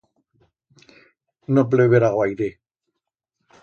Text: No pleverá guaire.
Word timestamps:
No 1.55 1.63
pleverá 1.73 2.09
guaire. 2.17 2.49